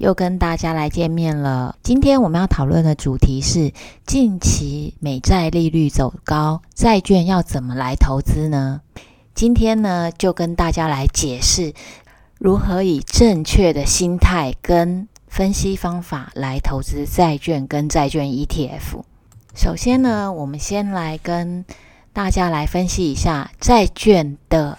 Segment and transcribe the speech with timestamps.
[0.00, 1.76] 又跟大家来见面了。
[1.82, 3.70] 今天我们要讨论的主题是：
[4.06, 8.80] 近期美债利率走高，债券要怎么来投资呢？
[9.34, 11.74] 今天呢，就跟大家来解释
[12.38, 19.02] 如何以正确的心态跟分析方法来投资债券跟债券 ETF。
[19.54, 21.66] 首先呢，我们先来跟
[22.14, 24.78] 大家来分析一下债券的。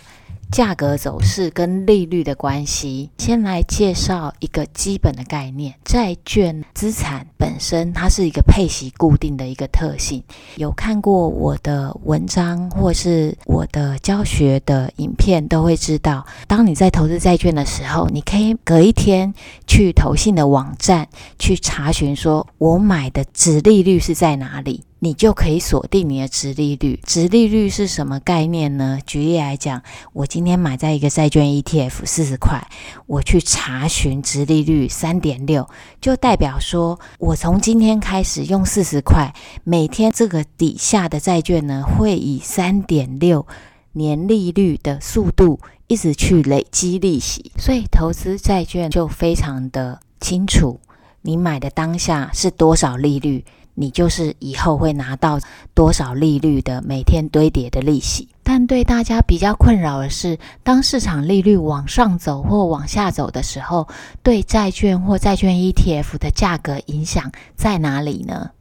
[0.52, 10.22] 价格走势跟利率的关系，先来介绍一个基本的概念：债券资产本身它是一个配息固定的一个特性。
[10.58, 19.34] 有看过我的文章或是我的教学的影片，都会知道，当你在投资债券的时候，你可以隔一天
[19.66, 21.08] 去投信的网站
[21.40, 24.84] 去查询，说我买的值利率是在哪里。
[25.04, 27.00] 你就可以锁定你的殖利率。
[27.08, 29.00] 殖利率是什么概念呢？
[29.04, 29.82] 举例来讲，
[30.14, 32.68] 我今天买在一个债券 ETF 四十块，
[33.08, 35.68] 我去查询殖利率三点六，
[36.00, 43.48] 就代表说我从今天开始用四十块，每天这个底下的债券呢，会以三点六
[43.94, 47.52] 年利率的速度一直去累积利息。
[47.58, 50.80] 所以投资债券就非常的清楚，
[51.24, 53.44] 你买的当下是多少利率。
[53.76, 55.40] 你就是以后会拿到
[55.74, 63.88] 多少利率的每天堆叠的利息，但对大家比较困扰的是，当市场利率往上走或往下走的时候，
[64.22, 68.52] 对债券或债券 ETF 的价格影响在哪里呢？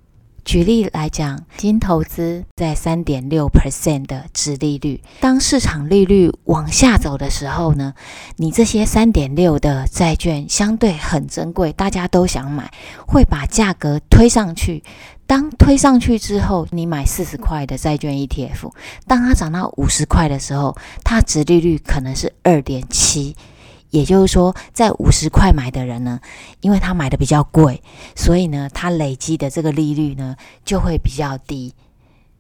[0.45, 7.95] 举例来讲，新投资在三点六 percent 的殖利率，当市场利率往下走的时候呢，
[8.37, 12.71] 你这些三点六的债券相对很珍贵，大家都想买，
[13.07, 14.83] 会把价格推上去。
[15.27, 18.73] 当推上去之后，你买四十块的债券 ETF，
[19.07, 23.37] 当它涨到五十块的时候，它殖利率可能是二点七。
[23.91, 26.21] 也就是说，在五十块买的人呢，
[26.61, 27.83] 因为他买的比较贵，
[28.17, 30.35] 所以呢，他累积的这个利率呢
[30.65, 31.75] 就会比较低，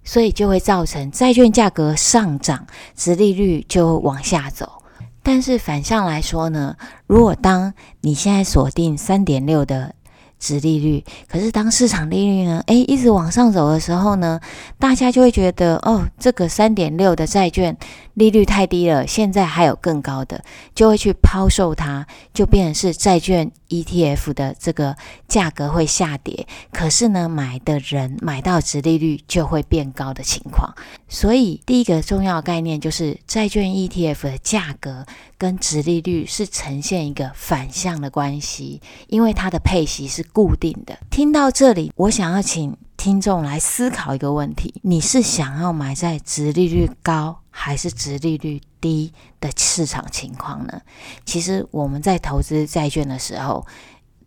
[0.03, 2.67] 所以就会造成债券价格上涨，
[2.97, 4.83] 值利率就往下走。
[5.23, 9.95] 但是反向来说呢，如果当你现在锁定三点六的。
[10.41, 14.41] 值利率，可是当市场利率呢，诶，一直往上走的时候呢，
[14.79, 17.77] 大家就会觉得，哦，这个三点六的债券
[18.15, 20.43] 利率太低了，现在还有更高的，
[20.75, 30.75] 就会去抛售它，就变成是债券 ETF 的这个价格会下跌，可是呢，买的人买到殖利率就会变高的情况。
[31.09, 35.07] 所以第一个重要概念就是债券 ETF 的价格
[35.39, 40.99] 跟殖利率是呈现一个反向的关系，因为它的配息是固定的。
[41.11, 50.81] 听到这里，我想要请听众来思考一个问题：你是想要买在殖利率高还是殖利率低的市场情况呢？
[51.27, 53.67] 其实我们在投资债券的时候，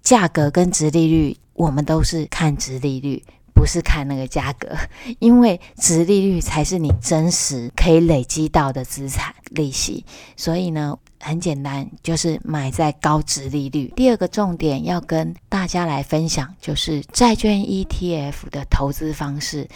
[0.04, 3.24] 价格跟殖利率，我们都是看殖利率。
[3.56, 4.76] 不是看那个价格，
[5.20, 10.04] 因为殖利率才是你真实可以累积到的资产利息。
[10.36, 13.94] 所以呢，很简单，就是买在高殖利率。
[13.96, 19.70] 第二个重点要跟大家来分享，就是债券 ETF 的投资方式，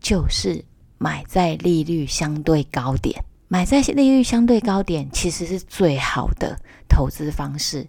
[0.00, 0.64] 就是
[0.98, 3.24] 买在利率相对高点。
[3.48, 7.86] 买在利率相对高点，其实是最好的投资方式。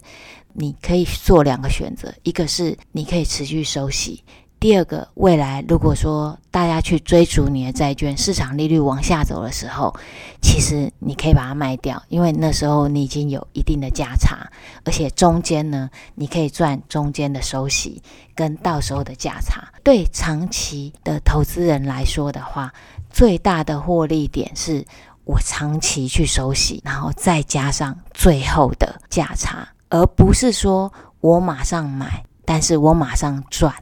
[0.52, 4.24] 你可以做两个选择，一个是你可以持续收息。
[4.60, 9.96] 第二个，未来如果说大家去追逐你的债券，市场利率往下走的时候，
[10.42, 14.46] 其实你可以把它卖掉，因为那时候你已经有一定的价差，
[14.84, 18.02] 而且中间呢，你可以赚中间的收息
[18.34, 19.66] 跟到时候的价差。
[19.82, 22.70] 对长期的投资人来说的话，
[23.08, 24.84] 最大的获利点是
[25.24, 30.92] 我长期去收息，然后再加上最后的价差，而不是说
[31.22, 33.74] 我马上买，但是我马上赚。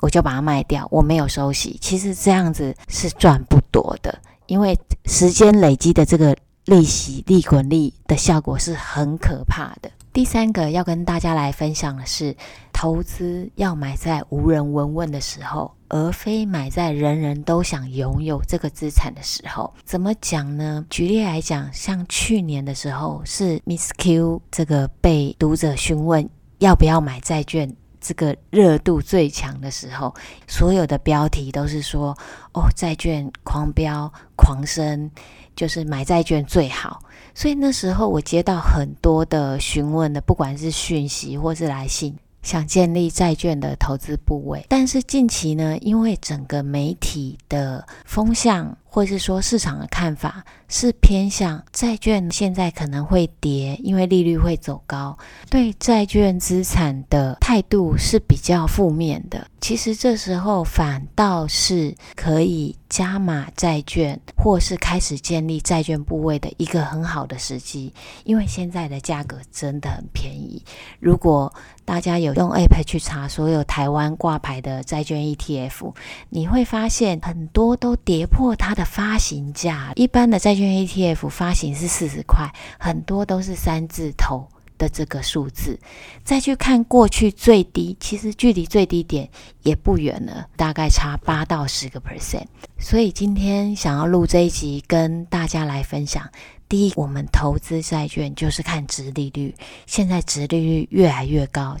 [0.00, 1.78] 我就把它卖掉，我没有收息。
[1.80, 9.90] 其实这样子是赚不多的，因为时间累积的这个利息、利滚利的效果是很可怕的。
[10.12, 12.34] 第三个要跟大家来分享的是，
[12.72, 19.74] 投资要买在无人闻问的时候，而非买在人人都想拥有这个资产的时候。
[19.84, 20.82] 怎么讲呢？
[20.88, 26.26] 举例来讲，像去年的时候，是 Miss Q 这个被读者询问
[26.60, 27.70] 要不要买债券。
[28.06, 30.14] 这个热度最强的时候，
[30.46, 32.16] 所有的标题都是说
[32.54, 35.10] ：“哦，债券狂飙狂升，
[35.56, 37.02] 就是买债券最好。”
[37.34, 42.16] 所以那时候我接到很多的询问的，不管是讯息或是来信。
[42.42, 55.18] 想建立债券的投资部位，但是近期呢，因为整个媒体的风向，或是说市场的看法是偏向债券现在可能会跌，因为利率会走高，
[55.50, 59.46] 对债券资产的态度是比较负面的。
[59.60, 67.92] 其实这时候反倒是可以加码债券，或是开始建立债券部位的一个很好的时机，
[68.24, 70.62] 因为现在的价格真的很便宜。
[71.00, 71.52] 如果
[71.84, 75.92] 大家有用 App 去查所有台湾挂牌的债券 ETF，
[76.30, 79.92] 你会发现很多都跌破它的发行价。
[79.96, 84.48] 一般的债券 ETF 发行是四十块，很多都是三字头
[84.78, 85.78] 的这个数字。
[86.24, 89.28] 再去看过去最低，其实距离最低点
[89.62, 92.46] 也不远了，大概差八到十个 percent。
[92.78, 96.30] 所以今天想要录这一集，跟大家来分享。
[96.68, 99.54] 第一，我们投资债券就是看殖利率。
[99.86, 101.76] 现在殖利率越来越高，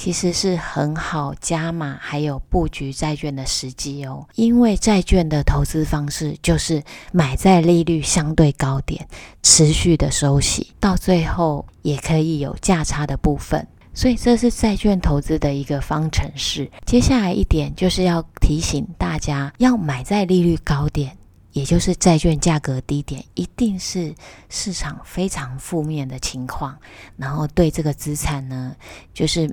[0.00, 4.28] 其实是很好加码还有布局债券的时机哦。
[4.36, 6.80] 因为债券的投资方式就是
[7.10, 9.08] 买在利率相对高点，
[9.42, 13.66] 持续的收息，到最后也可以有价差的部分。
[13.92, 16.70] 所以这是债券投资的一个方程式。
[16.86, 21.18] 接下来一点就是要提醒大家，要买在利率高点。
[21.50, 24.14] 也就是债券价格低点，一定是
[24.48, 26.78] 市场非常负面的情况，
[27.16, 28.76] 然后对这个资产呢，
[29.12, 29.52] 就是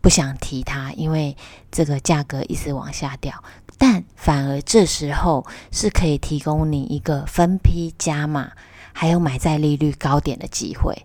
[0.00, 1.36] 不想提它，因为
[1.70, 3.42] 这个价格一直往下掉。
[3.76, 8.52] 但反而这时候是可以提供你一个分批加码，
[8.92, 11.02] 还有买在利率高点的机会，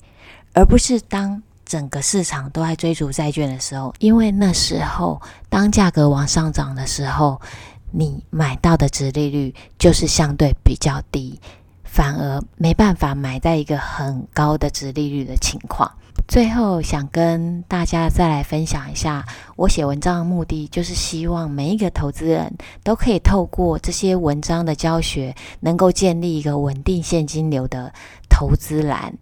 [0.53, 7.41] 而不是当整个市场都在追逐债券的时候，因为那时候当价格往上涨的时候。
[7.95, 11.39] 你买到的值利率就是相对比较低，
[11.93, 15.91] 反而没办法买在一个很高的值利率的情况。
[16.27, 19.23] 最后想跟大家再来分享一下，
[19.55, 22.51] 我写文章的目的就是希望每一个投资人
[22.83, 27.93] 都可以透过这些文章的教学，能够建立一个稳定现金流的
[28.27, 29.13] 投资栏。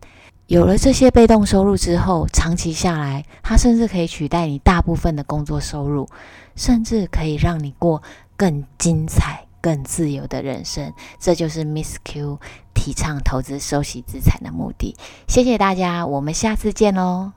[0.47, 6.07] 有了这些被动收入之后，长期下来，它甚至可以取代你大部分的工作收入，
[6.55, 8.01] 甚至可以让你过
[8.37, 12.39] 更精彩、更自由的人生，这就是 Miss Q
[12.73, 14.95] 提倡投资收息资产的目的。
[15.27, 17.31] 谢谢大家，我们下次见喽。